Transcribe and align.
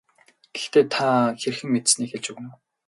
Гэхдээ 0.55 0.85
та 0.93 1.05
хэрхэн 1.41 1.69
мэдсэнээ 1.73 2.09
хэлж 2.11 2.25
өгнө 2.31 2.49
үү. 2.51 2.57